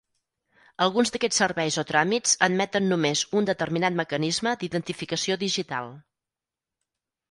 Alguns 0.85 1.13
d'aquests 1.15 1.39
serveis 1.41 1.77
o 1.83 1.83
tràmits 1.91 2.33
admeten 2.49 2.89
només 2.95 3.23
un 3.43 3.51
determinat 3.53 4.01
mecanisme 4.03 4.59
d'identificació 4.65 5.43
digital. 5.49 5.97